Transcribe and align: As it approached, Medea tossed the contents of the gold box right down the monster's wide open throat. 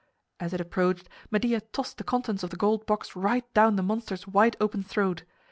As 0.39 0.51
it 0.51 0.59
approached, 0.59 1.07
Medea 1.29 1.61
tossed 1.61 1.99
the 1.99 2.03
contents 2.03 2.41
of 2.41 2.49
the 2.49 2.55
gold 2.57 2.87
box 2.87 3.15
right 3.15 3.45
down 3.53 3.75
the 3.75 3.83
monster's 3.83 4.25
wide 4.27 4.57
open 4.59 4.81
throat. 4.81 5.25